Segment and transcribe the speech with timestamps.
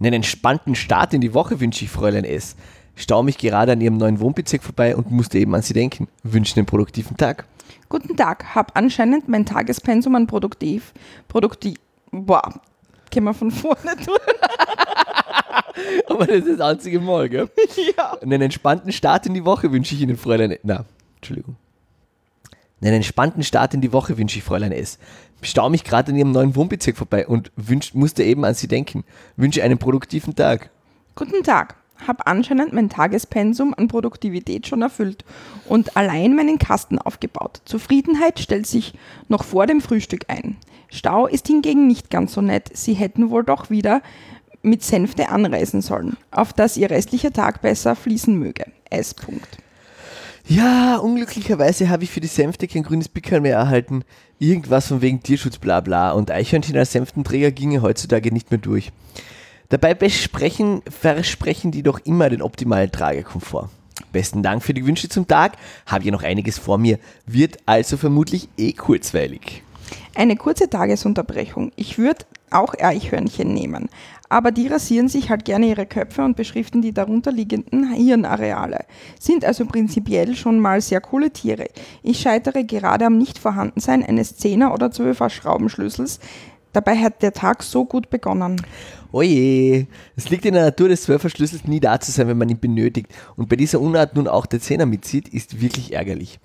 [0.00, 2.56] Einen entspannten Start in die Woche wünsche ich Fräulein S.
[2.96, 6.08] Stau mich gerade an ihrem neuen Wohnbezirk vorbei und musste eben an sie denken.
[6.22, 7.46] Wünsche einen produktiven Tag.
[7.88, 10.92] Guten Tag, hab anscheinend mein Tagespensum an produktiv,
[11.28, 11.78] produktiv,
[12.10, 12.60] boah,
[13.12, 14.16] können wir von vorne tun?
[16.08, 17.50] Aber das ist das einzige Mal, gell?
[17.96, 18.16] ja.
[18.20, 20.56] Einen entspannten Start in die Woche wünsche ich Ihnen, Fräulein.
[20.62, 20.84] Na,
[21.16, 21.56] Entschuldigung.
[22.84, 24.98] Einen entspannten Start in die Woche wünsche ich Fräulein S.
[25.40, 29.04] Stau mich gerade in Ihrem neuen Wohnbezirk vorbei und wünsch, musste eben an Sie denken.
[29.36, 30.68] Wünsche einen produktiven Tag.
[31.14, 31.76] Guten Tag,
[32.06, 35.24] hab anscheinend mein Tagespensum an Produktivität schon erfüllt
[35.66, 37.62] und allein meinen Kasten aufgebaut.
[37.64, 38.92] Zufriedenheit stellt sich
[39.28, 40.58] noch vor dem Frühstück ein.
[40.90, 42.68] Stau ist hingegen nicht ganz so nett.
[42.74, 44.02] Sie hätten wohl doch wieder
[44.60, 48.66] mit Sänfte anreisen sollen, auf dass ihr restlicher Tag besser fließen möge.
[48.90, 49.14] S.
[49.14, 49.63] Punkt.
[50.46, 54.04] Ja, unglücklicherweise habe ich für die Sänfte kein grünes Pickel mehr erhalten.
[54.38, 58.92] Irgendwas von wegen Tierschutz bla bla und Eichhörnchen als Sänftenträger ginge heutzutage nicht mehr durch.
[59.70, 63.70] Dabei besprechen, versprechen die doch immer den optimalen Tragekomfort.
[64.12, 65.56] Besten Dank für die Wünsche zum Tag.
[65.86, 66.98] Habe ja noch einiges vor mir.
[67.26, 69.62] Wird also vermutlich eh kurzweilig.
[70.14, 71.72] Eine kurze Tagesunterbrechung.
[71.76, 73.88] Ich würde auch Eichhörnchen nehmen.
[74.34, 78.80] Aber die rasieren sich halt gerne ihre Köpfe und beschriften die darunterliegenden Hirnareale.
[79.20, 81.68] Sind also prinzipiell schon mal sehr coole Tiere.
[82.02, 86.18] Ich scheitere gerade am Nichtvorhandensein eines 10er oder 12er Schraubenschlüssels.
[86.72, 88.60] Dabei hat der Tag so gut begonnen.
[89.12, 92.58] Oje, es liegt in der Natur des Zwölferschlüssels nie da zu sein, wenn man ihn
[92.58, 93.12] benötigt.
[93.36, 96.40] Und bei dieser Unart nun auch der Zehner mitzieht, ist wirklich ärgerlich.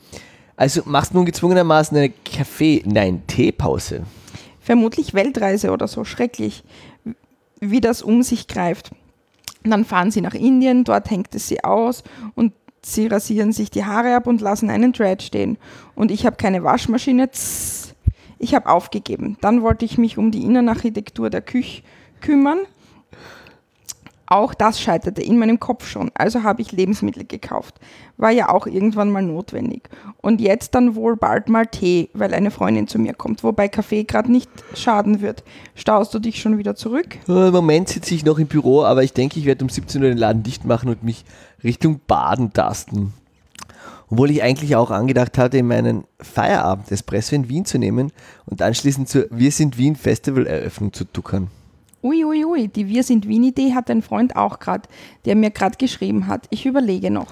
[0.55, 4.03] Also machst nun gezwungenermaßen eine Kaffee, nein, Teepause.
[4.59, 6.63] Vermutlich Weltreise oder so, schrecklich,
[7.59, 8.91] wie das um sich greift.
[9.63, 12.03] Dann fahren sie nach Indien, dort hängt es sie aus
[12.35, 15.57] und sie rasieren sich die Haare ab und lassen einen Dread stehen.
[15.95, 17.93] Und ich habe keine Waschmaschine, tss.
[18.37, 19.37] ich habe aufgegeben.
[19.41, 21.83] Dann wollte ich mich um die Innenarchitektur der Küche
[22.21, 22.59] kümmern.
[24.31, 27.79] Auch das scheiterte in meinem Kopf schon, also habe ich Lebensmittel gekauft.
[28.15, 29.89] War ja auch irgendwann mal notwendig.
[30.21, 34.03] Und jetzt dann wohl bald mal Tee, weil eine Freundin zu mir kommt, wobei Kaffee
[34.03, 35.43] gerade nicht schaden wird.
[35.73, 37.17] Staust du dich schon wieder zurück?
[37.27, 40.03] Äh, Im Moment sitze ich noch im Büro, aber ich denke, ich werde um 17
[40.03, 41.25] Uhr den Laden dicht machen und mich
[41.63, 43.13] Richtung Baden tasten.
[44.11, 48.11] Obwohl ich eigentlich auch angedacht hatte, in meinen Feierabend Espresso in Wien zu nehmen
[48.45, 51.47] und anschließend zur Wir sind Wien Festival Eröffnung zu tuckern.
[52.01, 54.87] Ui, ui, ui, die Wir sind Wien-Idee hat ein Freund auch gerade,
[55.25, 56.47] der mir gerade geschrieben hat.
[56.49, 57.27] Ich überlege noch.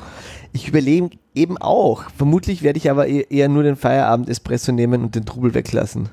[0.51, 2.03] Ich überlege eben auch.
[2.17, 6.09] Vermutlich werde ich aber e- eher nur den Feierabend Espresso nehmen und den Trubel weglassen.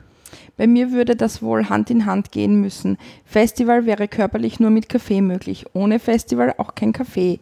[0.56, 2.96] Bei mir würde das wohl Hand in Hand gehen müssen.
[3.24, 5.66] Festival wäre körperlich nur mit Kaffee möglich.
[5.72, 7.40] Ohne Festival auch kein Kaffee.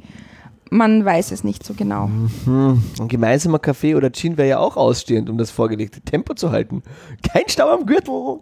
[0.70, 2.08] Man weiß es nicht so genau.
[2.46, 2.82] Hm.
[2.98, 6.82] Ein gemeinsamer Kaffee oder Gin wäre ja auch ausstehend, um das vorgelegte Tempo zu halten.
[7.30, 8.40] Kein Stau am Gürtel.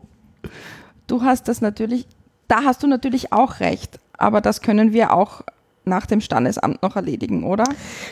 [1.09, 2.06] Du hast das natürlich,
[2.50, 3.99] da hast du natürlich auch recht.
[4.19, 5.43] Aber das können wir auch
[5.84, 7.65] nach dem Standesamt noch erledigen, oder?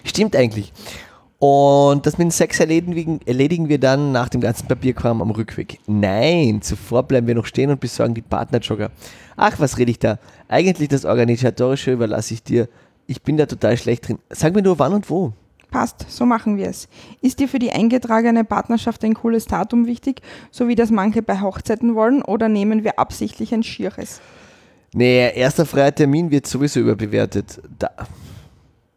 [0.04, 0.72] Stimmt eigentlich.
[1.38, 5.78] Und das mit dem Sex erledigen, erledigen wir dann nach dem ganzen Papierkram am Rückweg.
[5.86, 8.90] Nein, zuvor bleiben wir noch stehen und besorgen die Partnerjogger.
[9.36, 10.18] Ach, was rede ich da?
[10.48, 12.68] Eigentlich das Organisatorische überlasse ich dir.
[13.06, 14.18] Ich bin da total schlecht drin.
[14.30, 15.32] Sag mir nur wann und wo.
[15.70, 16.88] Passt, so machen wir es.
[17.20, 21.40] Ist dir für die eingetragene Partnerschaft ein cooles Datum wichtig, so wie das manche bei
[21.40, 24.20] Hochzeiten wollen, oder nehmen wir absichtlich ein schieres?
[24.94, 27.60] Nee, erster freier Termin wird sowieso überbewertet.
[27.78, 27.90] Da.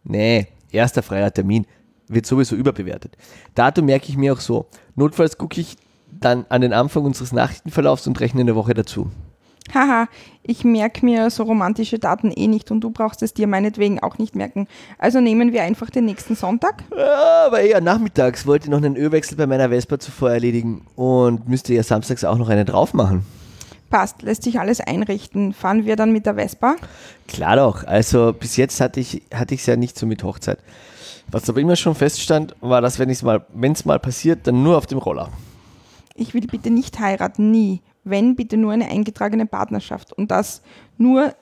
[0.03, 1.67] Nee, erster freier Termin
[2.07, 3.17] wird sowieso überbewertet.
[3.55, 4.67] Datum merke ich mir auch so.
[4.95, 5.75] Notfalls gucke ich
[6.11, 9.11] dann an den Anfang unseres Nachrichtenverlaufs und rechne eine Woche dazu.
[9.73, 10.07] Haha,
[10.43, 14.17] ich merke mir so romantische Daten eh nicht und du brauchst es dir meinetwegen auch
[14.17, 14.67] nicht merken.
[14.97, 16.83] Also nehmen wir einfach den nächsten Sonntag.
[16.95, 21.47] Ja, aber eher nachmittags wollte ich noch einen Ölwechsel bei meiner Vespa zuvor erledigen und
[21.47, 23.25] müsste ja samstags auch noch einen drauf machen.
[23.89, 25.53] Passt, lässt sich alles einrichten.
[25.53, 26.75] Fahren wir dann mit der Vespa?
[27.27, 30.59] Klar doch, also bis jetzt hatte ich es hatte ich's ja nicht so mit Hochzeit.
[31.29, 34.77] Was aber immer schon feststand, war, dass wenn es mal, wenn's mal passiert, dann nur
[34.77, 35.29] auf dem Roller.
[36.15, 37.81] Ich will bitte nicht heiraten, nie.
[38.03, 40.13] Wenn, bitte nur eine eingetragene Partnerschaft.
[40.13, 40.61] Und das
[40.97, 41.35] nur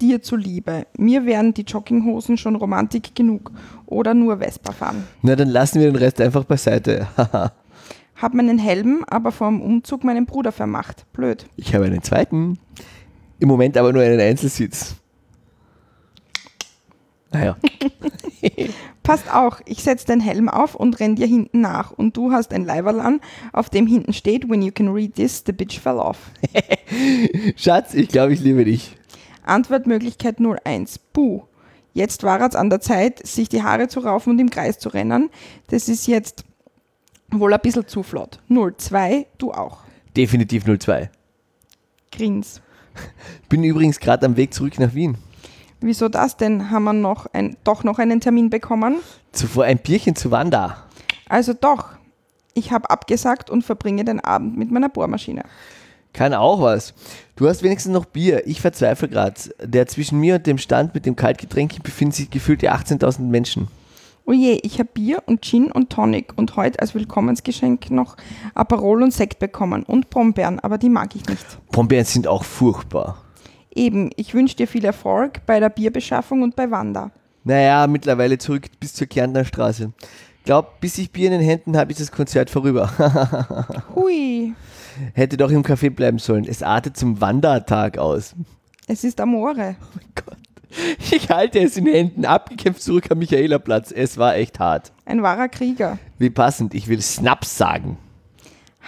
[0.00, 0.86] dir zuliebe.
[0.96, 3.50] Mir wären die Jogginghosen schon Romantik genug.
[3.86, 5.04] Oder nur Vespa fahren.
[5.22, 7.06] Na, dann lassen wir den Rest einfach beiseite.
[8.16, 11.10] Hab meinen Helm aber vor dem Umzug meinem Bruder vermacht.
[11.12, 11.46] Blöd.
[11.56, 12.58] ich habe einen zweiten.
[13.38, 14.96] Im Moment aber nur einen Einzelsitz.
[17.30, 17.56] Naja.
[19.06, 19.60] Passt auch.
[19.66, 21.92] Ich setz den Helm auf und renn dir hinten nach.
[21.92, 23.20] Und du hast ein Leiberl an,
[23.52, 26.32] auf dem hinten steht, when you can read this, the bitch fell off.
[27.56, 28.96] Schatz, ich glaube, ich liebe dich.
[29.44, 30.98] Antwortmöglichkeit 01.
[31.12, 31.42] Puh.
[31.94, 34.88] Jetzt war es an der Zeit, sich die Haare zu raufen und im Kreis zu
[34.88, 35.30] rennen.
[35.68, 36.44] Das ist jetzt
[37.30, 38.40] wohl ein bisschen zu flott.
[38.48, 39.28] 02.
[39.38, 39.84] Du auch.
[40.16, 41.10] Definitiv 02.
[42.10, 42.60] Grins.
[43.48, 45.16] Bin übrigens gerade am Weg zurück nach Wien.
[45.86, 46.72] Wieso das denn?
[46.72, 48.96] Haben wir noch ein, doch noch einen Termin bekommen?
[49.30, 50.78] Zuvor ein Bierchen zu Wanda.
[51.28, 51.90] Also doch.
[52.54, 55.44] Ich habe abgesagt und verbringe den Abend mit meiner Bohrmaschine.
[56.12, 56.92] Kann auch was.
[57.36, 58.44] Du hast wenigstens noch Bier.
[58.48, 59.40] Ich verzweifle gerade.
[59.62, 63.68] Der zwischen mir und dem Stand mit dem Kaltgetränk befinden sich gefühlte 18.000 Menschen.
[64.24, 68.16] Oh je, ich habe Bier und Gin und Tonic und heute als Willkommensgeschenk noch
[68.56, 71.46] Aperol und Sekt bekommen und Brombeeren, aber die mag ich nicht.
[71.70, 73.22] Brombeeren sind auch furchtbar.
[73.76, 77.10] Eben, ich wünsche dir viel Erfolg bei der Bierbeschaffung und bei Wanda.
[77.44, 79.92] Naja, mittlerweile zurück bis zur Kärntner Straße.
[80.44, 82.90] Glaub, bis ich Bier in den Händen habe, ist das Konzert vorüber.
[83.94, 84.54] Hui,
[85.12, 86.46] Hätte doch im Café bleiben sollen.
[86.48, 88.34] Es artet zum Wandertag aus.
[88.86, 89.76] es ist Amore.
[89.78, 90.36] Oh mein Gott.
[91.12, 93.92] Ich halte es in den Händen, abgekämpft zurück am Michaelerplatz.
[93.92, 94.92] Es war echt hart.
[95.04, 95.98] Ein wahrer Krieger.
[96.18, 97.98] Wie passend, ich will Snaps sagen.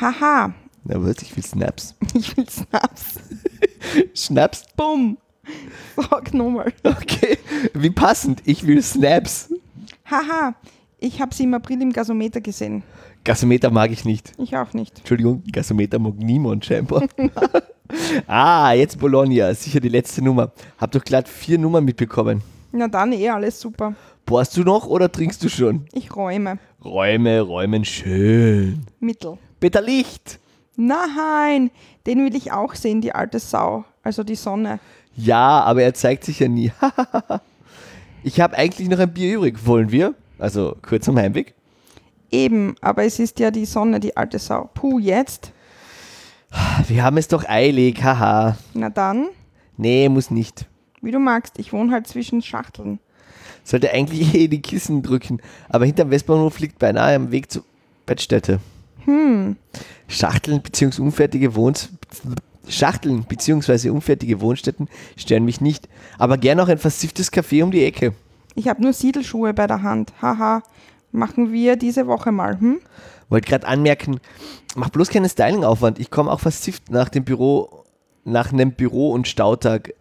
[0.01, 0.53] Haha,
[0.85, 1.95] Na was, ich will Snaps.
[2.15, 3.15] ich will Snaps.
[4.15, 4.65] Schnaps?
[4.77, 5.19] Bumm.
[5.97, 6.73] Sag nochmal.
[6.85, 7.39] Okay.
[7.75, 9.53] Wie passend, ich will Snaps.
[10.05, 10.55] Haha,
[10.99, 12.83] ich habe sie im April im Gasometer gesehen.
[13.25, 14.33] Gasometer mag ich nicht.
[14.39, 14.99] Ich auch nicht.
[14.99, 17.05] Entschuldigung, Gasometer mag niemand scheinbar.
[18.27, 20.53] ah, jetzt Bologna, sicher die letzte Nummer.
[20.79, 22.43] Hab doch glatt vier Nummern mitbekommen.
[22.73, 23.95] Na dann eh alles super.
[24.27, 25.87] Bohrst du noch oder trinkst du schon?
[25.93, 26.59] Ich räume.
[26.85, 28.87] Räume, räumen schön.
[29.01, 29.39] Mittel.
[29.59, 30.39] Peter Licht.
[30.77, 31.71] Nein,
[32.09, 33.85] den will ich auch sehen, die alte Sau.
[34.03, 34.81] Also die Sonne.
[35.15, 36.73] Ja, aber er zeigt sich ja nie.
[38.25, 39.65] ich habe eigentlich noch ein Bier übrig.
[39.67, 40.15] Wollen wir?
[40.39, 41.55] Also kurz am Heimweg.
[42.31, 44.71] Eben, aber es ist ja die Sonne, die alte Sau.
[44.75, 45.53] Puh, jetzt?
[46.87, 48.57] Wir haben es doch eilig, haha.
[48.75, 49.29] Na dann,
[49.77, 50.67] Nee, muss nicht.
[51.03, 51.59] wie du magst.
[51.59, 52.99] Ich wohne halt zwischen Schachteln.
[53.65, 55.41] Sollte eigentlich eh die Kissen drücken.
[55.69, 57.65] Aber hinterm Westbahnhof liegt beinahe am Weg zur
[58.07, 58.61] Bettstätte.
[59.05, 59.57] Hm,
[60.09, 61.03] Schachteln bzw.
[61.03, 61.91] unfertige Wohns
[62.69, 63.91] Schachteln bzw.
[63.91, 65.89] unfertige Wohnstätten stören mich nicht.
[66.19, 68.15] Aber gern auch ein versifftes Café um die Ecke.
[68.55, 70.13] ich habe nur Siedelschuhe bei der Hand.
[70.21, 70.63] Haha,
[71.13, 72.81] machen wir diese Woche mal, hm?
[73.29, 74.21] Wollte gerade anmerken,
[74.75, 75.99] mach bloß keinen Styling-Aufwand.
[75.99, 77.85] Ich komme auch versifft nach dem Büro,
[78.25, 79.93] nach einem Büro- und Stautag.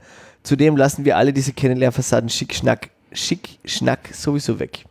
[0.43, 4.85] Zudem lassen wir alle diese Kennenlernfassaden schick, schnack, schick, schnack sowieso weg.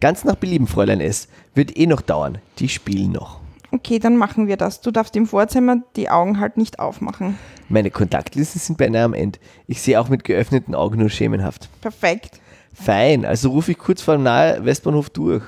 [0.00, 1.28] Ganz nach Belieben, Fräulein S.
[1.54, 2.38] Wird eh noch dauern.
[2.58, 3.41] Die spielen noch.
[3.72, 4.82] Okay, dann machen wir das.
[4.82, 7.38] Du darfst im Vorzimmer die Augen halt nicht aufmachen.
[7.70, 9.38] Meine Kontaktlinsen sind beinahe am Ende.
[9.66, 11.70] Ich sehe auch mit geöffneten Augen nur schemenhaft.
[11.80, 12.38] Perfekt.
[12.74, 15.42] Fein, also rufe ich kurz vor dem nahe Westbahnhof durch.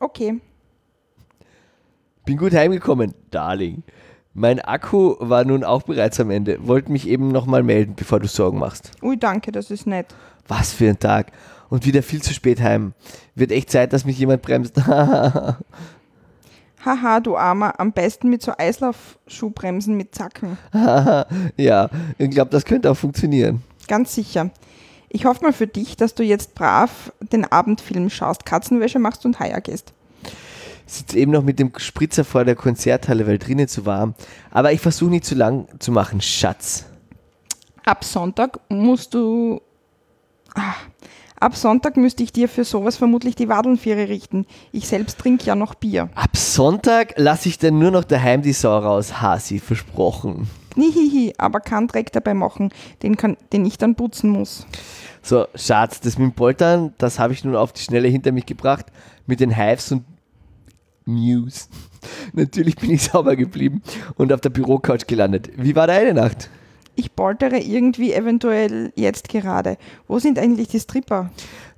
[0.00, 0.40] Okay.
[2.24, 3.84] Bin gut heimgekommen, Darling.
[4.34, 6.66] Mein Akku war nun auch bereits am Ende.
[6.66, 8.90] Wollte mich eben nochmal melden, bevor du Sorgen machst.
[9.02, 10.14] Ui, danke, das ist nett.
[10.48, 11.30] Was für ein Tag.
[11.68, 12.92] Und wieder viel zu spät heim.
[13.34, 14.76] Wird echt Zeit, dass mich jemand bremst.
[16.86, 20.56] Haha, du Armer, am besten mit so Eislaufschuhbremsen mit Zacken.
[21.56, 23.62] ja, ich glaube, das könnte auch funktionieren.
[23.88, 24.50] Ganz sicher.
[25.08, 29.40] Ich hoffe mal für dich, dass du jetzt brav den Abendfilm schaust, Katzenwäsche machst und
[29.40, 29.94] Haier gehst.
[30.86, 34.14] Sitze eben noch mit dem Spritzer vor der Konzerthalle, weil drinnen zu warm.
[34.52, 36.84] Aber ich versuche nicht zu lang zu machen, Schatz.
[37.84, 39.60] Ab Sonntag musst du.
[40.54, 40.74] Ah,
[41.40, 44.46] ab Sonntag müsste ich dir für sowas vermutlich die Wadelnviere richten.
[44.72, 46.08] Ich selbst trinke ja noch Bier.
[46.14, 49.20] Ab Sonntag lasse ich dann nur noch daheim die Sau raus.
[49.20, 50.48] Hasi, versprochen.
[50.76, 52.70] Nihihi, aber keinen Dreck dabei machen,
[53.02, 54.66] den, kann, den ich dann putzen muss.
[55.22, 58.46] So, Schatz, das mit dem Poltern, das habe ich nun auf die Schnelle hinter mich
[58.46, 58.86] gebracht.
[59.26, 60.04] Mit den Hives und
[61.06, 61.68] News.
[62.32, 63.82] Natürlich bin ich sauber geblieben
[64.16, 65.50] und auf der Bürocouch gelandet.
[65.56, 66.50] Wie war deine Nacht?
[66.96, 69.76] Ich poltere irgendwie eventuell jetzt gerade.
[70.08, 71.30] Wo sind eigentlich die Stripper?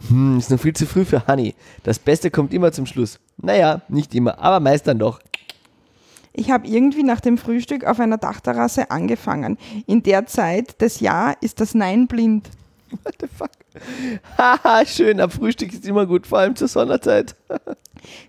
[0.08, 1.54] Hm, ist noch viel zu früh für Honey.
[1.82, 3.18] Das Beste kommt immer zum Schluss.
[3.36, 5.20] Naja, nicht immer, aber meist dann doch.
[6.32, 9.58] Ich habe irgendwie nach dem Frühstück auf einer Dachterrasse angefangen.
[9.86, 12.48] In der Zeit des Jahr ist das Nein blind.
[13.02, 13.50] What the fuck?
[14.38, 17.34] Haha, schön, am Frühstück ist immer gut, vor allem zur Sommerzeit.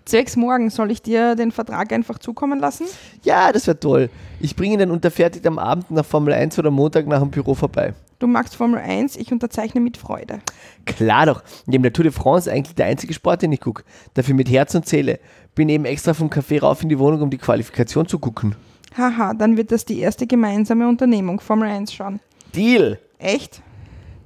[0.04, 2.86] Zwecks morgen soll ich dir den Vertrag einfach zukommen lassen?
[3.22, 4.10] Ja, das wäre toll.
[4.40, 7.54] Ich bringe ihn dann unterfertigt am Abend nach Formel 1 oder Montag nach dem Büro
[7.54, 7.94] vorbei.
[8.18, 10.40] Du magst Formel 1, ich unterzeichne mit Freude.
[10.84, 13.82] Klar doch, neben der Tour de France eigentlich der einzige Sport, den ich gucke.
[14.12, 15.20] Dafür mit Herz und Seele.
[15.54, 18.54] Bin eben extra vom Café rauf in die Wohnung, um die Qualifikation zu gucken.
[18.96, 22.20] Haha, dann wird das die erste gemeinsame Unternehmung, Formel 1 schauen.
[22.54, 22.98] Deal!
[23.18, 23.62] Echt?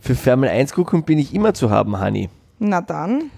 [0.00, 2.30] Für Formel 1 gucken bin ich immer zu haben, Honey.
[2.58, 3.30] Na dann.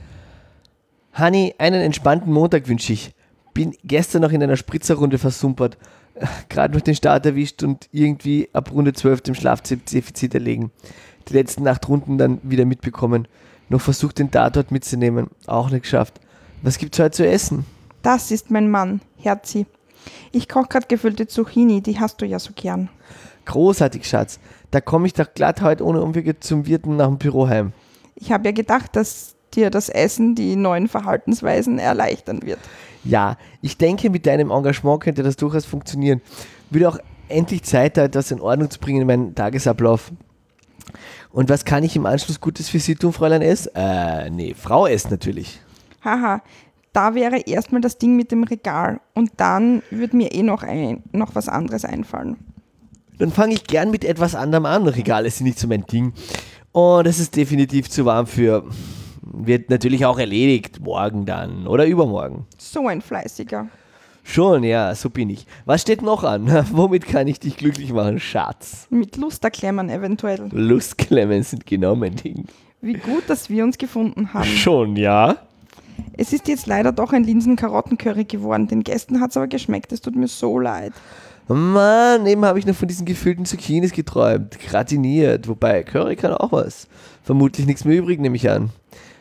[1.19, 3.15] Honey, einen entspannten Montag wünsche ich.
[3.55, 5.79] Bin gestern noch in einer Spritzerrunde versumpert.
[6.51, 10.71] Gerade noch den Start erwischt und irgendwie ab Runde 12 dem Schlafdefizit erlegen.
[11.29, 13.29] Die letzten acht Runden dann wieder mitbekommen.
[13.71, 15.29] Noch versucht, den Tatort mitzunehmen.
[15.47, 16.21] Auch nicht geschafft.
[16.63, 17.65] Was gibt's heute zu essen?
[18.03, 19.65] Das ist mein Mann, Herzi.
[20.33, 22.91] Ich koche gerade gefüllte Zucchini, die hast du ja so gern.
[23.47, 24.39] Großartig, Schatz.
[24.71, 27.73] Da komme ich doch glatt heute ohne Umwege zum Wirten nach dem Büro heim.
[28.15, 32.59] Ich habe ja gedacht, dass dir das Essen die neuen Verhaltensweisen erleichtern wird.
[33.05, 36.21] Ja, ich denke, mit deinem Engagement könnte das durchaus funktionieren.
[36.71, 36.99] Würde auch
[37.29, 40.13] endlich Zeit, da etwas in Ordnung zu bringen in meinen Tagesablauf.
[41.31, 43.71] Und was kann ich im Anschluss Gutes für Sie tun, Fräulein S?
[43.75, 45.61] Äh, nee, Frau S natürlich.
[46.03, 46.43] Haha,
[46.93, 51.03] da wäre erstmal das Ding mit dem Regal und dann würde mir eh noch, ein,
[51.13, 52.39] noch was anderes einfallen.
[53.19, 54.87] Dann fange ich gern mit etwas anderem an.
[54.87, 56.13] Regale sind nicht so mein Ding.
[56.73, 58.65] Und es ist definitiv zu warm für.
[59.39, 60.81] Wird natürlich auch erledigt.
[60.81, 62.47] Morgen dann oder übermorgen.
[62.59, 63.69] So ein fleißiger.
[64.25, 65.47] Schon, ja, so bin ich.
[65.67, 66.67] Was steht noch an?
[66.73, 68.89] Womit kann ich dich glücklich machen, Schatz?
[68.91, 70.49] Mit Lusterklemmern eventuell.
[70.51, 72.47] Lustklemmen sind genau mein Ding.
[72.81, 74.45] Wie gut, dass wir uns gefunden haben.
[74.45, 75.37] Schon, ja?
[76.17, 78.67] Es ist jetzt leider doch ein Linsen-Karotten-Curry geworden.
[78.67, 79.93] Den Gästen hat es aber geschmeckt.
[79.93, 80.93] Es tut mir so leid.
[81.49, 84.59] Mann, eben habe ich noch von diesen gefüllten Zucchinis geträumt.
[84.59, 85.47] Gratiniert.
[85.49, 86.89] Wobei, Curry kann auch was.
[87.23, 88.71] Vermutlich nichts mehr übrig, nehme ich an.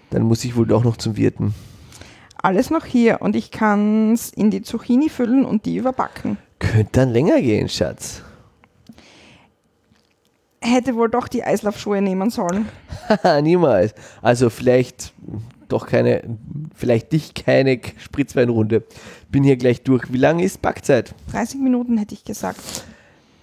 [0.09, 1.53] Dann muss ich wohl doch noch zum Wirten.
[2.41, 6.38] Alles noch hier und ich kann es in die Zucchini füllen und die überbacken.
[6.59, 8.21] Könnte dann länger gehen, Schatz.
[10.62, 12.67] Hätte wohl doch die Eislaufschuhe nehmen sollen.
[13.09, 13.93] Haha, niemals.
[14.21, 15.13] Also vielleicht
[15.67, 16.24] doch keine,
[16.75, 18.83] vielleicht dich keine Spritzweinrunde.
[19.29, 20.12] Bin hier gleich durch.
[20.12, 21.13] Wie lange ist Backzeit?
[21.31, 22.59] 30 Minuten hätte ich gesagt.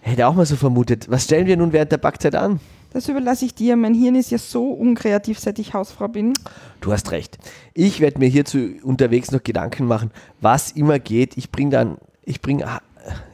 [0.00, 1.10] Hätte auch mal so vermutet.
[1.10, 2.60] Was stellen wir nun während der Backzeit an?
[2.92, 3.76] Das überlasse ich dir.
[3.76, 6.34] Mein Hirn ist ja so unkreativ, seit ich Hausfrau bin.
[6.80, 7.38] Du hast recht.
[7.72, 11.36] Ich werde mir hierzu unterwegs noch Gedanken machen, was immer geht.
[11.36, 12.62] Ich bring dann, ich bring,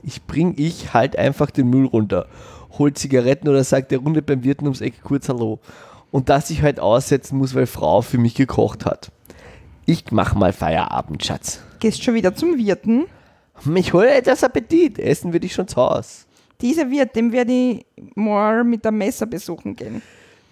[0.03, 2.27] ich bring ich halt einfach den Müll runter.
[2.79, 5.59] Hol Zigaretten oder sag der Runde beim Wirten ums Eck kurz Hallo.
[6.11, 9.11] Und dass ich halt aussetzen muss, weil Frau für mich gekocht hat.
[9.87, 11.61] Ich mach mal Feierabend, Schatz.
[11.81, 13.07] Gehst schon wieder zum Wirten?
[13.75, 14.99] Ich hole etwas Appetit.
[14.99, 16.28] Essen würde ich schon zu Hause.
[16.61, 20.03] Dieser Wirt, dem werde ich mal mit dem Messer besuchen gehen.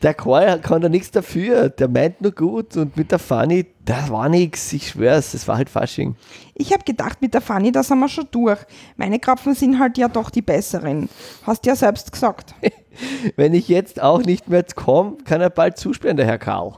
[0.02, 1.70] Der Karl kann da nichts dafür.
[1.70, 2.76] Der meint nur gut.
[2.76, 4.72] Und mit der Fanny, da war nichts.
[4.72, 6.16] Ich schwör's, es war halt Fasching.
[6.54, 8.58] Ich habe gedacht, mit der Fanny, da sind wir schon durch.
[8.96, 11.08] Meine Krapfen sind halt ja doch die besseren.
[11.44, 12.54] Hast ja selbst gesagt.
[13.36, 16.74] Wenn ich jetzt auch nicht mehr komme, kann er bald zusperren, der Herr Karl.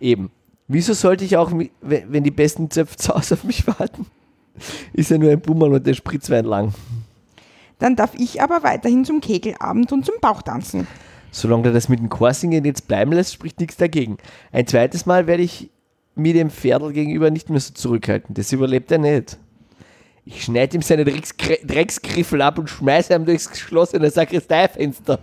[0.00, 0.30] Eben.
[0.68, 4.06] Wieso sollte ich auch, wenn die besten Zöpfe zu Hause auf mich warten?
[4.92, 6.72] Ist ja nur ein Bummel und der Spritzwein lang.
[7.80, 10.86] Dann darf ich aber weiterhin zum Kegelabend und zum Bauchtanzen.
[11.32, 14.18] Solange er das mit dem Chorsingen jetzt bleiben lässt, spricht nichts dagegen.
[14.52, 15.70] Ein zweites Mal werde ich
[16.14, 18.34] mir dem Pferdl gegenüber nicht mehr so zurückhalten.
[18.34, 19.38] Das überlebt er nicht.
[20.24, 25.18] Ich schneide ihm seine Drecksgriffel ab und schmeiße ihm durchs geschlossene Sakristeifenster.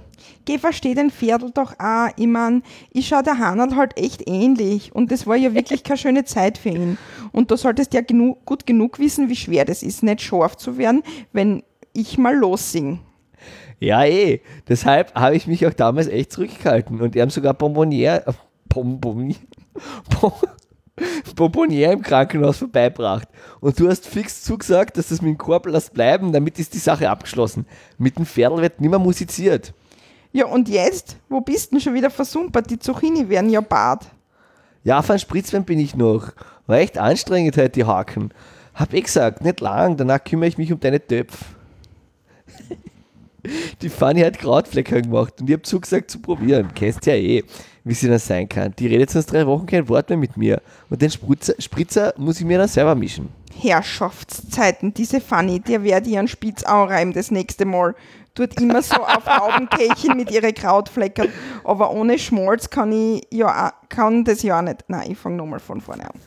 [0.46, 2.10] Geh, versteh den Pferdl doch auch.
[2.18, 5.98] Ich mein, ich schau der Hanal halt echt ähnlich und das war ja wirklich keine
[5.98, 6.98] schöne Zeit für ihn.
[7.32, 10.78] Und du solltest ja genug, gut genug wissen, wie schwer das ist, nicht scharf zu
[10.78, 11.64] werden, wenn
[11.94, 13.00] ich mal lossing.
[13.80, 14.42] Ja, eh.
[14.68, 18.34] Deshalb habe ich mich auch damals echt zurückgehalten und die haben sogar Bonbonniere, äh,
[18.70, 19.40] Bonbonniere,
[21.36, 23.28] Bonbonniere im Krankenhaus vorbeibracht.
[23.60, 26.80] Und du hast fix zugesagt, dass das mit dem Korb lässt bleiben, damit ist die
[26.80, 27.68] Sache abgeschlossen.
[27.98, 29.74] Mit dem Pferdl wird nicht mehr musiziert.
[30.32, 31.18] Ja, und jetzt?
[31.30, 32.70] Wo bist du denn schon wieder versumpert?
[32.70, 34.08] Die Zucchini werden ja bad.
[34.84, 36.32] Ja, ein Spritzwein bin ich noch.
[36.66, 38.34] War echt anstrengend heute, die Haken.
[38.74, 41.57] Hab eh gesagt, nicht lang, danach kümmere ich mich um deine Töpfe.
[43.82, 46.70] Die Fanny hat Krautflecker gemacht und ich habe zugesagt zu probieren.
[46.76, 47.44] Kennst ja eh,
[47.84, 48.74] wie sie das sein kann.
[48.78, 50.62] Die redet sonst drei Wochen kein Wort mehr mit mir.
[50.90, 53.30] Und den Spritzer, Spritzer muss ich mir dann selber mischen.
[53.60, 57.96] Herrschaftszeiten, diese Fanny, der werde ich einen Spitz anreiben das nächste Mal.
[58.36, 61.30] Tut immer so auf Haubenkächen mit ihren Krautfleckern.
[61.64, 64.84] Aber ohne Schmalz kann ich ja kann das ja auch nicht.
[64.88, 66.20] Nein, ich fange nochmal von vorne an.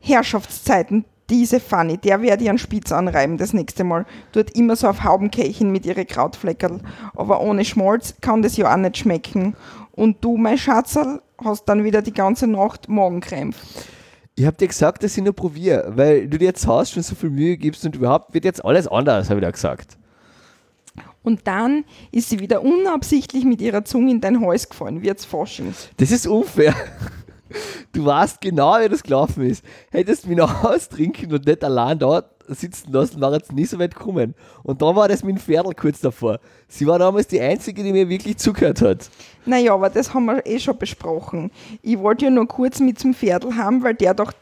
[0.00, 4.04] Herrschaftszeiten, diese Fanny, der werde ich einen Spitz anreiben das nächste Mal.
[4.32, 6.80] Tut immer so auf Haubenkächen mit ihren Krautfleckerl.
[7.14, 9.54] Aber ohne Schmalz kann das ja auch nicht schmecken.
[9.92, 13.60] Und du, mein Schatzerl, hast dann wieder die ganze Nacht Magenkrämpfe.
[14.34, 17.14] Ich hab dir gesagt, dass ich nur probiere, weil du dir jetzt Haus schon so
[17.14, 19.98] viel Mühe gibst und überhaupt wird jetzt alles anders, habe ich da gesagt.
[21.22, 25.26] Und dann ist sie wieder unabsichtlich mit ihrer Zunge in dein Hals gefallen, wie jetzt
[25.26, 25.74] Fasching.
[25.98, 26.74] Das ist unfair.
[27.92, 29.64] Du weißt genau, wie das gelaufen ist.
[29.90, 33.64] Hättest du mich nach Hause trinken und nicht allein dort sitzen lassen, war jetzt nie
[33.64, 34.34] so weit gekommen.
[34.62, 36.40] Und dann war das mit dem Pferdl kurz davor.
[36.68, 39.10] Sie war damals die Einzige, die mir wirklich zugehört hat.
[39.46, 41.50] Naja, aber das haben wir eh schon besprochen.
[41.82, 44.32] Ich wollte ja nur kurz mit zum Pferdl haben, weil der doch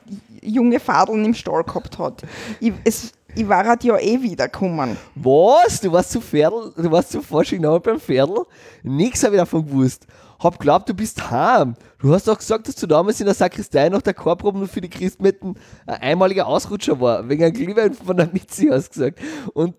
[0.42, 2.22] junge Fadeln im Stall gehabt hat.
[2.60, 4.96] Ich, es, ich war halt ja eh wiedergekommen.
[5.14, 5.80] Was?
[5.80, 8.44] Du warst zu Pferdl, du warst zu Forschung beim Pferdl?
[8.82, 10.06] Nix habe ich davon gewusst
[10.38, 11.74] hab glaubt, du bist heim.
[11.98, 14.88] Du hast doch gesagt, dass du damals in der Sakristei noch der Chorproben für die
[14.88, 19.18] Christmetten ein einmaliger Ausrutscher war, wegen einem Glühwein von der Mitzi, hast gesagt.
[19.52, 19.74] Und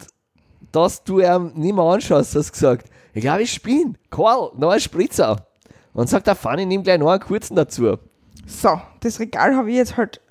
[0.71, 3.93] dass du ihm nicht mehr anschaust, hast gesagt, ich glaube, ich spinne.
[4.09, 5.47] Karl, noch ein Spritzer.
[5.93, 7.97] Und sagt der Fanny, nimm gleich noch einen kurzen dazu.
[8.45, 10.21] So, das Regal habe ich jetzt halt,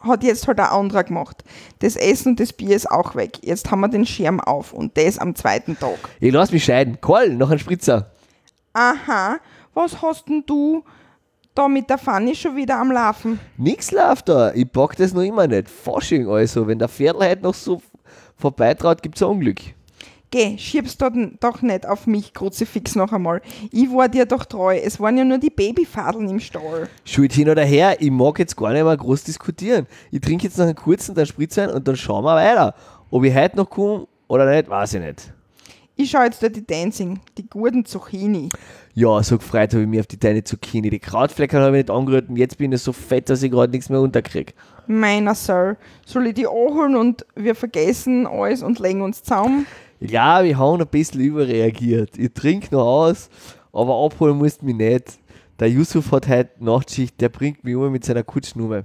[0.00, 1.44] hat jetzt halt ein anderer gemacht.
[1.80, 3.38] Das Essen und das Bier ist auch weg.
[3.42, 5.98] Jetzt haben wir den Schirm auf und das am zweiten Tag.
[6.20, 7.00] Ich lass mich scheiden.
[7.00, 8.10] Karl, noch ein Spritzer.
[8.72, 9.38] Aha,
[9.74, 10.84] was hast denn du
[11.54, 13.38] da mit der Fanny schon wieder am Laufen?
[13.56, 14.52] Nix läuft da.
[14.54, 15.68] Ich pack das noch immer nicht.
[15.68, 16.66] Fasching also.
[16.66, 17.80] Wenn der Pferdl heute noch so
[18.36, 19.60] vorbeitraut, gibt's ein Unglück.
[20.30, 23.40] Geh, schiebst du doch nicht auf mich, Kruzifix, noch einmal.
[23.70, 24.76] Ich war dir doch treu.
[24.76, 26.88] Es waren ja nur die Babyfadeln im Stall.
[27.04, 29.86] Schuld hin oder her, ich mag jetzt gar nicht mehr groß diskutieren.
[30.10, 32.74] Ich trinke jetzt noch einen kurzen, dann Spritzer und dann schauen wir weiter.
[33.10, 35.33] Ob ich heute noch komme oder nicht, weiß ich nicht.
[35.96, 38.48] Ich schaue jetzt da die Dancing, die guten Zucchini.
[38.94, 40.90] Ja, so gefreut habe ich mich auf die deine Zucchini.
[40.90, 43.70] Die Krautflecken habe ich nicht angerührt und jetzt bin ich so fett, dass ich gerade
[43.70, 44.54] nichts mehr unterkriege.
[44.88, 49.66] Meiner Sir, soll ich die anholen und wir vergessen alles und legen uns zusammen?
[50.00, 52.18] Ja, wir haben ein bisschen überreagiert.
[52.18, 53.30] Ich trinke noch aus,
[53.72, 55.20] aber abholen musst du mich nicht.
[55.60, 58.82] Der Yusuf hat heute Nachtschicht, der bringt mich um mit seiner Kutschnummer.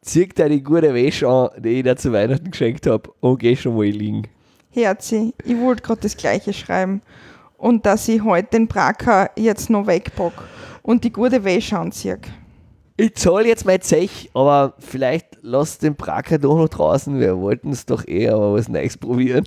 [0.00, 3.54] Zieht dir die gute Wäsche an, die ich dir zu Weihnachten geschenkt habe und geh
[3.56, 4.26] schon mal liegen.
[4.74, 7.00] Herzi, ich wollte gerade das Gleiche schreiben.
[7.56, 10.32] Und dass ich heute den Bracker jetzt noch wegpack
[10.82, 12.18] und die gute Wäsche anziehe.
[12.96, 17.20] Ich zahle jetzt mein Zech, aber vielleicht lass den Bracker doch noch draußen.
[17.20, 19.44] Wir wollten es doch eh aber was Neues probieren.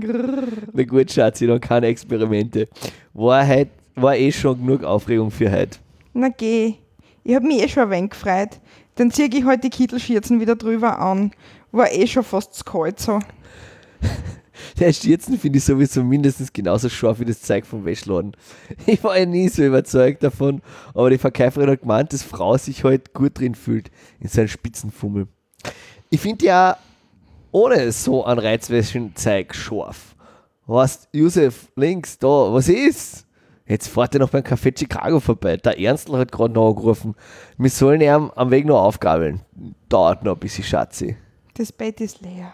[0.00, 0.44] Grrr.
[0.72, 2.68] Na gut, Schatzi, noch keine Experimente.
[3.12, 5.78] War, heut, war eh schon genug Aufregung für heute.
[6.14, 6.76] Na geh,
[7.24, 8.58] ich hab mich eh schon ein wenig gefreut.
[8.94, 11.32] Dann zieh ich heute die Kittelschürzen wieder drüber an.
[11.72, 13.20] War eh schon fast zu kalt so.
[14.78, 18.36] Der Schürzen finde ich sowieso mindestens genauso scharf wie das Zeug vom Wäschladen.
[18.86, 20.62] Ich war ja nie so überzeugt davon,
[20.94, 23.90] aber die Verkäuferin hat gemeint, dass Frau sich halt gut drin fühlt,
[24.20, 25.28] in seinen Spitzenfummel.
[26.10, 26.76] Ich finde ja
[27.52, 30.16] ohne so ein Reizwäschenzeug scharf.
[30.66, 33.26] Was, Josef, links, da, was ist?
[33.66, 35.56] Jetzt fährt er noch beim Café Chicago vorbei.
[35.56, 37.14] Der Ernstl hat gerade noch angerufen.
[37.58, 39.40] Wir sollen ihn am Weg noch aufgabeln.
[39.88, 41.16] Dauert noch ein bisschen, Schatzi.
[41.54, 42.52] Das Bett ist leer.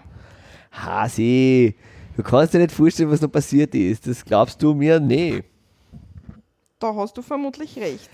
[0.72, 1.74] Hasi,
[2.18, 4.06] du kannst dir nicht vorstellen, was noch passiert ist.
[4.06, 4.98] Das glaubst du mir?
[5.00, 5.44] Nee.
[6.80, 8.10] Da hast du vermutlich recht.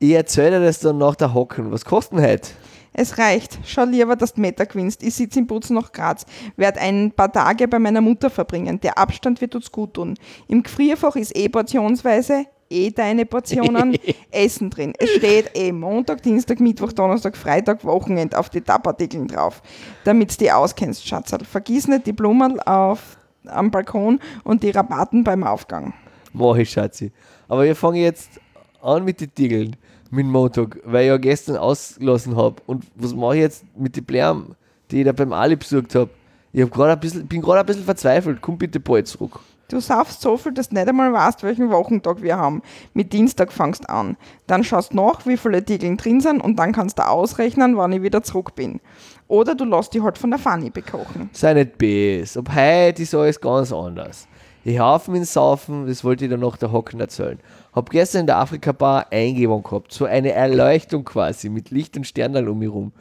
[0.00, 1.70] Ich erzähle dir das dann nach der Hocken.
[1.72, 2.48] Was kostet denn heute?
[2.92, 3.58] Es reicht.
[3.64, 5.02] Schau lieber, dass du Meter gewinnst.
[5.04, 6.26] Ich sitze im Bus nach Graz.
[6.56, 8.80] Werd ein paar Tage bei meiner Mutter verbringen.
[8.80, 10.14] Der Abstand wird uns gut tun.
[10.48, 13.96] Im Gefrierfach ist eh portionsweise, eh deine Portionen,
[14.30, 14.94] Essen drin.
[14.98, 19.62] Es steht eh Montag, Dienstag, Mittwoch, Donnerstag, Freitag, Wochenend auf die Tappartikeln drauf.
[20.04, 21.44] Damit du die auskennst, Schatzerl.
[21.44, 23.17] Vergiss nicht die Blumen auf,
[23.50, 25.94] am Balkon und die Rabatten beim Aufgang.
[26.32, 27.12] Mach ich, Schatzi.
[27.48, 28.40] Aber wir fangen jetzt
[28.82, 29.76] an mit den Tiegeln,
[30.10, 32.56] mit dem Montag, weil ich ja gestern ausgelassen habe.
[32.66, 34.54] Und was mache ich jetzt mit den Blären,
[34.90, 36.10] die ich da beim Ali besucht habe?
[36.52, 38.40] Ich hab grad ein bisschen, bin gerade ein bisschen verzweifelt.
[38.40, 39.40] Komm bitte bald zurück.
[39.70, 42.62] Du saufst so viel, dass du nicht einmal weißt, welchen Wochentag wir haben.
[42.94, 44.16] Mit Dienstag fangst an.
[44.46, 48.00] Dann schaust nach, wie viele Tiegeln drin sind und dann kannst du ausrechnen, wann ich
[48.00, 48.80] wieder zurück bin.
[49.28, 51.28] Oder du lässt die halt von der Fanny bekochen.
[51.34, 52.38] Sei nicht bes.
[52.38, 54.26] Ab heute ist alles ganz anders.
[54.64, 57.38] Ich haufe mit dem Saufen, das wollte ich dann nach der Hocken erzählen.
[57.74, 62.48] Hab gestern in der Afrika-Bar Eingebung gehabt, so eine Erleuchtung quasi, mit Licht und Sternal
[62.48, 62.92] um mich rum.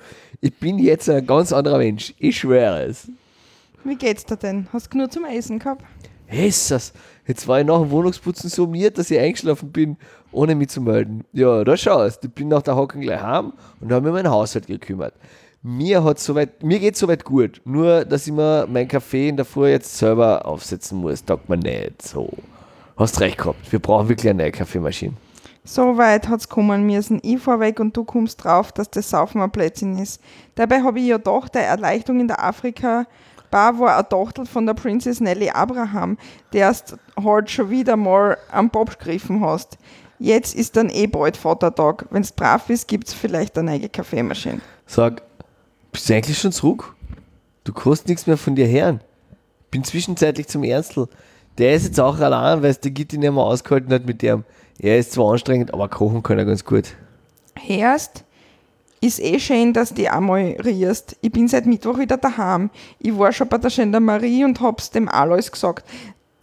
[0.41, 3.09] Ich bin jetzt ein ganz anderer Mensch, ich schwöre es.
[3.83, 4.67] Wie geht's dir denn?
[4.71, 5.83] Hast du genug zum Essen gehabt?
[6.29, 6.93] Jesus,
[7.25, 9.97] jetzt war ich nach dem Wohnungsputzen so miert, dass ich eingeschlafen bin,
[10.31, 11.23] ohne mich zu melden.
[11.31, 14.31] Ja, da schaust, ich bin nach der Hocken gleich heim und habe mich um meinen
[14.31, 15.13] Haushalt gekümmert.
[15.63, 19.45] Mir, hat soweit, mir geht soweit gut, nur dass ich mir meinen Kaffee in der
[19.45, 22.29] Früh jetzt selber aufsetzen muss, taugt mir nicht so.
[22.95, 25.13] Hast recht gehabt, wir brauchen wirklich eine neue Kaffeemaschine.
[25.63, 27.19] So weit hat's kommen müssen.
[27.23, 30.21] Ich fahr weg und du kommst drauf, dass das Saufen ein Plätzchen ist.
[30.55, 33.05] Dabei habe ich ja doch der Erleichterung in der Afrika
[33.49, 36.17] Bar war eine Tochter von der Princess Nelly Abraham,
[36.53, 39.77] der erst halt schon wieder mal am Bob gegriffen hast.
[40.19, 42.05] Jetzt ist dann eh bald Vatertag.
[42.09, 44.61] Wenn's brav ist, gibt's vielleicht eine neue Kaffeemaschine.
[44.85, 45.21] Sag,
[45.91, 46.95] bist du eigentlich schon zurück?
[47.63, 49.01] Du kannst nichts mehr von dir hören.
[49.69, 51.07] Bin zwischenzeitlich zum Ernstl.
[51.57, 54.43] Der ist jetzt auch allein, weil es der Gitti nicht mehr ausgehalten hat mit dem.
[54.79, 56.95] Er ist zwar anstrengend, aber kochen kann er ganz gut.
[57.55, 58.23] Hörst?
[58.99, 61.17] Ist eh schön, dass du einmal riechst.
[61.21, 62.71] Ich bin seit Mittwoch wieder daheim.
[62.99, 65.85] Ich war schon bei der Gendarmerie und hab's dem Alois gesagt.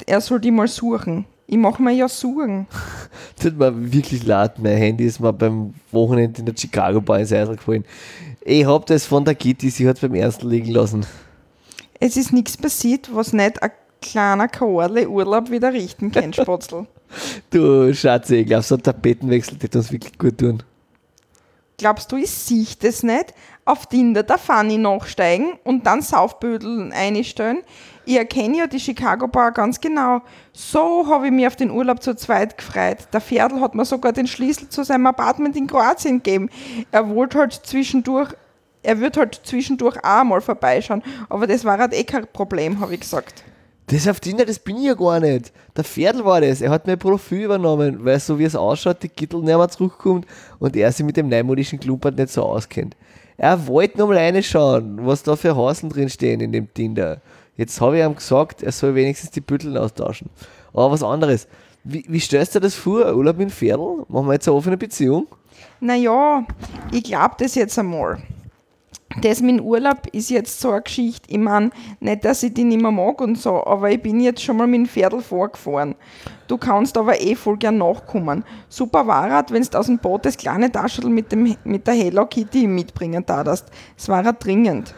[0.07, 1.25] Er soll die mal suchen.
[1.47, 2.67] Ich mach mir ja suchen.
[3.41, 7.33] Tut mir wirklich leid, mein Handy ist mir beim Wochenende in der Chicago Bar ins
[7.33, 7.85] Eis gefallen.
[8.41, 11.05] Ich hab das von der Gitti, sie hat beim ersten liegen lassen.
[12.01, 16.87] Es ist nichts passiert, was nicht ein kleiner Kaorle Urlaub wieder richten kann, Spatzel.
[17.51, 20.63] Du Schatze, ich glaube, so ein Tapetenwechsel wird uns wirklich gut tun.
[21.77, 23.35] Glaubst du, ich sehe das nicht?
[23.65, 27.63] auf Tinder der Fanny nachsteigen und dann Saufbödeln einstellen.
[28.05, 30.21] Ich erkenne ja die Chicago Bar ganz genau.
[30.53, 32.99] So habe ich mich auf den Urlaub zu zweit gefreut.
[33.13, 36.51] Der Pferdl hat mir sogar den Schlüssel zu seinem Apartment in Kroatien gegeben.
[36.93, 38.35] Er wollte halt zwischendurch,
[38.83, 42.93] er wird halt zwischendurch auch mal vorbeischauen, aber das war halt eh kein Problem, habe
[42.95, 43.43] ich gesagt.
[43.87, 45.53] Das auf Tinder, das bin ich ja gar nicht.
[45.77, 46.63] Der Pferdl war das.
[46.63, 50.27] Er hat mein Profil übernommen, weil so wie es ausschaut, die Gittel nicht mehr zurückkommt
[50.59, 52.97] und er sich mit dem neumodischen Klumpert nicht so auskennt.
[53.37, 57.21] Er wollte nur mal reinschauen, was da für Hasen drin stehen in dem Tinder.
[57.57, 60.31] Jetzt habe ich ihm gesagt, er soll wenigstens die Bütteln austauschen.
[60.73, 61.47] Aber was anderes.
[61.85, 63.15] Wie, wie stellst du das vor?
[63.15, 64.07] Urlaub mit dem Pferdl?
[64.09, 65.27] Machen wir jetzt eine offene Beziehung?
[65.81, 66.47] Naja,
[66.91, 68.23] ich glaube das jetzt einmal.
[69.21, 71.31] Das mit dem Urlaub ist jetzt so eine Geschichte.
[71.31, 74.43] Ich meine, nicht, dass ich die nicht mehr mag und so, aber ich bin jetzt
[74.43, 75.95] schon mal mit dem Pferdl vorgefahren.
[76.49, 78.45] Du kannst aber eh voll gern nachkommen.
[78.69, 82.27] Super war wenn du aus dem Boot das kleine Taschel mit, dem, mit der Hello
[82.27, 83.67] Kitty mitbringen darfst.
[83.97, 84.95] Es war dringend.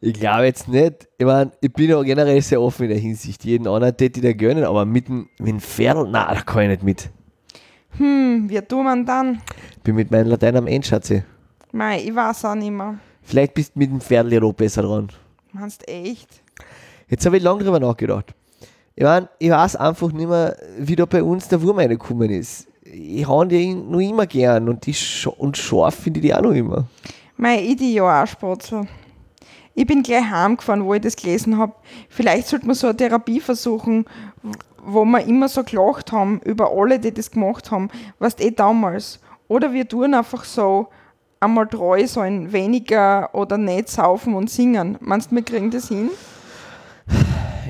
[0.00, 1.08] Ich glaube jetzt nicht.
[1.16, 3.44] Ich meine, ich bin ja generell sehr offen in der Hinsicht.
[3.44, 6.64] Jeden anderen hätte ich da gönnen, aber mit dem, mit dem Pferdl, nein, da kann
[6.64, 7.10] ich nicht mit.
[7.96, 9.40] Hm, wie tut man dann?
[9.82, 11.22] Bin mit meinem Latein am Ende, Schatzi.
[11.72, 12.98] Mei, ich weiß auch nicht mehr.
[13.22, 15.08] Vielleicht bist du mit dem Pferdl ja noch besser dran.
[15.52, 16.28] Meinst echt?
[17.08, 18.34] Jetzt habe ich lange drüber nachgedacht.
[18.94, 22.66] Ich meine, ich weiß einfach nicht mehr, wie da bei uns der Wurm reingekommen ist.
[22.82, 26.40] Ich habe die noch immer gern und, die Sch und scharf finde ich die auch
[26.40, 26.86] noch immer.
[27.36, 28.86] Mei, ich die ja auch, Spatzel.
[29.74, 31.74] Ich bin gleich heimgefahren, wo ich das gelesen habe.
[32.08, 34.06] Vielleicht sollte man so eine Therapie versuchen,
[34.82, 37.90] wo wir immer so gelacht haben über alle, die das gemacht haben.
[38.18, 39.20] Was eh damals.
[39.48, 40.88] Oder wir tun einfach so
[41.40, 44.96] einmal treu sollen, weniger oder nicht saufen und singen.
[45.00, 46.10] Meinst du, wir kriegen das hin?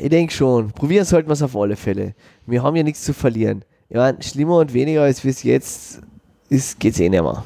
[0.01, 0.71] Ich denke schon.
[0.73, 2.15] Probieren sollten wir es auf alle Fälle.
[2.47, 3.65] Wir haben ja nichts zu verlieren.
[3.89, 6.01] Ich meine, schlimmer und weniger als es jetzt
[6.49, 7.43] ist, geht es eh nicht mehr.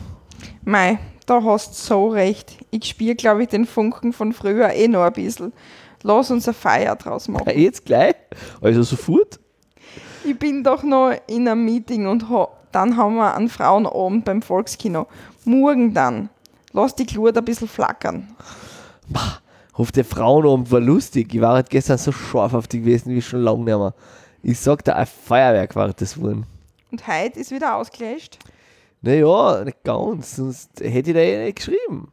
[0.64, 2.56] Mei, da hast du so recht.
[2.70, 5.52] Ich spiele, glaube ich, den Funken von früher eh noch ein bisschen.
[6.02, 7.44] Lass uns eine Feier draus machen.
[7.46, 8.14] Ja, jetzt gleich?
[8.61, 9.38] Also sofort?
[10.24, 14.42] Ich bin doch noch in einem Meeting und ha dann haben wir einen Frauenabend beim
[14.42, 15.06] Volkskino.
[15.44, 16.29] Morgen dann.
[16.72, 18.29] Lass die Glut ein bisschen flackern.
[19.72, 21.35] Auf der Frauenabend war lustig.
[21.35, 23.94] Ich war halt gestern so scharf auf die gewesen wie schon lange nicht mehr.
[24.42, 26.46] Ich sag da, ein Feuerwerk war das geworden.
[26.90, 28.38] Und heute ist wieder ausgelöscht.
[29.03, 32.12] Naja, nicht ganz, sonst hätte ich da eh nicht geschrieben.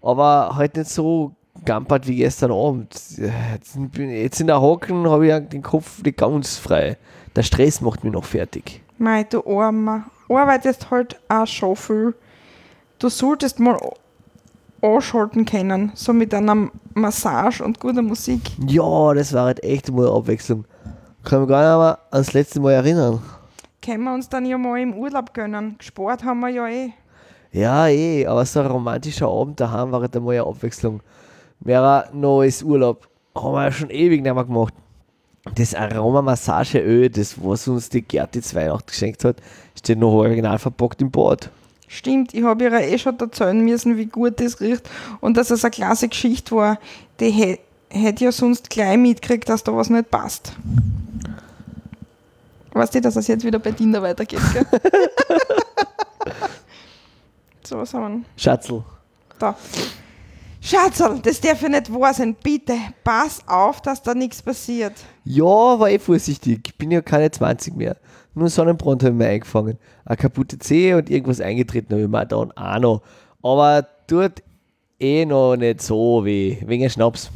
[0.00, 2.94] Aber halt nicht so gampert wie gestern Abend.
[3.16, 6.96] Jetzt in der Hocken habe ich den Kopf nicht ganz frei.
[7.34, 8.82] Der Stress macht mich noch fertig.
[8.98, 10.04] Mei, du Armer.
[10.28, 12.14] Arbeitest halt auch schon viel.
[12.98, 15.92] Du solltest mal a- anschalten können.
[15.94, 18.40] So mit einer Massage und guter Musik.
[18.66, 20.64] Ja, das war halt echt mal eine Abwechslung.
[21.24, 23.20] Kann mich gar nicht mehr ans letzte Mal erinnern.
[23.82, 25.76] Können wir uns dann ja mal im Urlaub gönnen.
[25.78, 26.90] Gespart haben wir ja eh.
[27.52, 31.00] Ja, eh, aber so ein romantischer Abend daheim war halt einmal eine Abwechslung.
[31.60, 33.08] Wäre als Urlaub.
[33.34, 34.74] Haben wir ja schon ewig nicht mehr gemacht.
[35.54, 39.36] Das Aromamassageöl, das was uns die Gerti zu Weihnachten geschenkt hat,
[39.76, 41.50] steht noch original verpackt im Bad.
[41.88, 44.88] Stimmt, ich habe ihr eh schon erzählen müssen, wie gut das riecht
[45.20, 46.78] und dass es eine klasse Geschichte war.
[47.18, 47.58] Die hä-
[47.90, 50.52] hätte ja sonst gleich mitgekriegt, dass da was nicht passt.
[52.72, 54.66] Weißt du, dass es jetzt wieder bei Tinder weitergeht, gell?
[57.64, 58.82] so, was haben wir Schatzl.
[59.38, 59.56] da?
[60.60, 62.36] Schatzerl, das darf ja nicht wahr sein.
[62.42, 64.92] Bitte, pass auf, dass da nichts passiert.
[65.24, 66.60] Ja, war eh vorsichtig.
[66.66, 67.96] Ich bin ja keine 20 mehr.
[68.38, 69.78] Nur Sonnenbrand habe ich mir eingefangen.
[70.04, 73.02] Eine kaputte Zehe und irgendwas eingetreten habe ich mir dann auch noch.
[73.42, 74.44] Aber tut
[75.00, 76.58] eh noch nicht so weh.
[76.64, 77.32] Wegen Schnaps.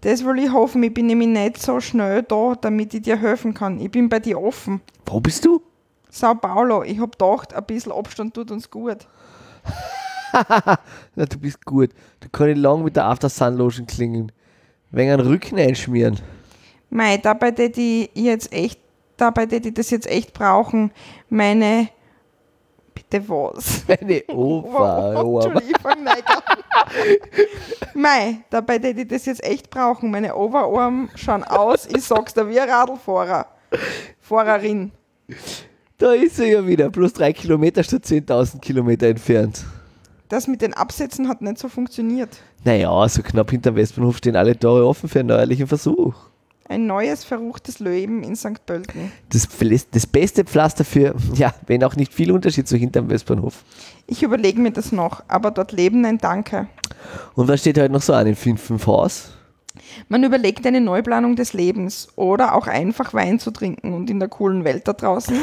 [0.00, 0.82] Das will ich hoffen.
[0.82, 3.78] Ich bin nämlich nicht so schnell da, damit ich dir helfen kann.
[3.78, 4.80] Ich bin bei dir offen.
[5.06, 5.62] Wo bist du?
[6.10, 9.06] Sao Paulo, ich hab gedacht, ein bisschen Abstand tut uns gut.
[11.14, 11.90] Na, du bist gut.
[12.18, 14.32] Du kannst lang mit der After Sun Lotion klingeln.
[14.90, 16.18] Wegen einen Rücken einschmieren.
[16.90, 18.81] Mei, dabei tät ich jetzt echt,
[19.22, 20.90] dabei tät ich das jetzt echt brauchen.
[21.28, 21.88] Meine,
[22.94, 23.84] bitte was?
[23.86, 25.14] Meine Opa.
[25.22, 26.54] Entschuldigung, ich fang nicht an.
[27.94, 30.10] Mei, dabei tät ich das jetzt echt brauchen.
[30.10, 33.46] Meine Oberarm schauen aus, ich sag's dir, wie ein Radlfahrer.
[34.20, 34.90] Fahrerin.
[35.98, 36.90] Da ist er ja wieder.
[36.90, 39.64] Plus drei Kilometer statt 10.000 Kilometer entfernt.
[40.28, 42.38] Das mit den Absätzen hat nicht so funktioniert.
[42.64, 46.14] Naja, so knapp hinterm Westbahnhof stehen alle Tore offen für einen neuerlichen Versuch.
[46.72, 48.64] Ein neues, verruchtes Leben in St.
[48.64, 49.12] Pölten.
[49.28, 49.46] Das,
[49.90, 53.62] das beste Pflaster für, ja, wenn auch nicht viel Unterschied zu hinterm Westbahnhof.
[54.06, 56.68] Ich überlege mir das noch, aber dort leben ein Danke.
[57.34, 59.32] Und was steht heute noch so an im 5 Haus?
[60.08, 64.30] Man überlegt eine Neuplanung des Lebens oder auch einfach Wein zu trinken und in der
[64.30, 65.36] coolen Welt da draußen.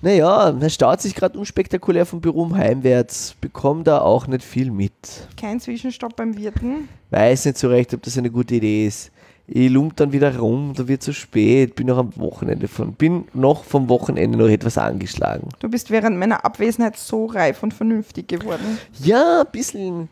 [0.00, 4.92] Naja, er staut sich gerade unspektakulär vom Büro heimwärts, bekommt da auch nicht viel mit.
[5.38, 6.88] Kein Zwischenstopp beim Wirten.
[7.10, 9.10] Weiß nicht so recht, ob das eine gute Idee ist.
[9.52, 13.24] Ich lump dann wieder rum, da wird zu spät, bin noch am Wochenende von, bin
[13.34, 15.48] noch vom Wochenende noch etwas angeschlagen.
[15.58, 18.78] Du bist während meiner Abwesenheit so reif und vernünftig geworden.
[19.02, 20.08] Ja, ein bisschen.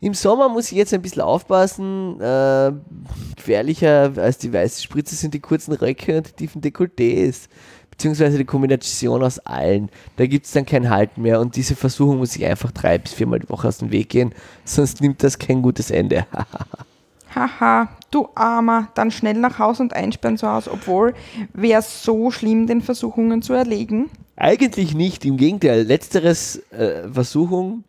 [0.00, 2.20] Im Sommer muss ich jetzt ein bisschen aufpassen.
[2.20, 2.72] Äh,
[3.36, 7.48] gefährlicher als die weiße Spritze sind die kurzen Röcke und die tiefen Dekolletés.
[7.90, 9.88] Beziehungsweise die Kombination aus allen.
[10.16, 13.14] Da gibt es dann kein Halt mehr und diese Versuchung muss ich einfach drei bis
[13.14, 14.34] viermal die Woche aus dem Weg gehen,
[14.66, 16.26] sonst nimmt das kein gutes Ende.
[17.34, 21.14] Haha, du Armer, dann schnell nach Haus und einsperren zu Hause, obwohl
[21.52, 24.10] wäre so schlimm, den Versuchungen zu erlegen.
[24.36, 25.82] Eigentlich nicht, im Gegenteil.
[25.82, 27.84] Letzteres äh, Versuchung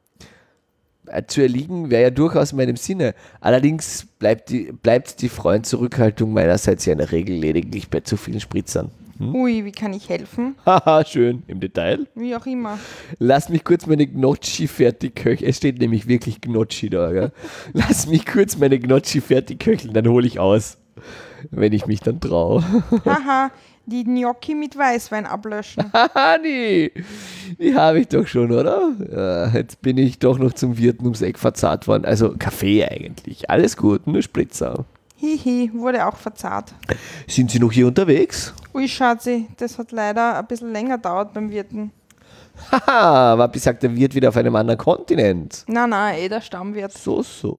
[1.07, 3.13] äh, zu erliegen wäre ja durchaus in meinem Sinne.
[3.39, 8.39] Allerdings bleibt die, bleibt die Freund-Zurückhaltung meinerseits ja in der Regel lediglich bei zu vielen
[8.39, 8.91] Spritzern.
[9.19, 10.55] Ui, wie kann ich helfen?
[10.65, 11.43] Haha, schön.
[11.47, 12.07] Im Detail.
[12.15, 12.79] Wie auch immer.
[13.19, 15.49] Lass mich kurz meine Gnocchi fertig köcheln.
[15.49, 17.11] Es steht nämlich wirklich Gnocchi da.
[17.11, 17.31] Gell?
[17.73, 20.77] Lass mich kurz meine Gnocchi fertig köcheln, dann hole ich aus.
[21.51, 22.63] Wenn ich mich dann traue.
[23.05, 23.51] Haha,
[23.85, 25.91] die Gnocchi mit Weißwein ablöschen.
[25.93, 26.91] Haha, die,
[27.59, 28.91] die habe ich doch schon, oder?
[29.11, 32.05] Ja, jetzt bin ich doch noch zum Wirten ums Eck verzahrt worden.
[32.05, 33.49] Also Kaffee eigentlich.
[33.49, 34.85] Alles gut, nur Spritzer.
[35.19, 36.73] Hihi, wurde auch verzahrt.
[37.27, 38.53] Sind Sie noch hier unterwegs?
[38.73, 41.91] Ui, Schatzi, das hat leider ein bisschen länger dauert beim Wirten.
[42.71, 45.65] Haha, war besagt, der Wirt wieder auf einem anderen Kontinent.
[45.67, 46.93] Na, na, eh der Stammwirt.
[46.93, 47.57] So, so.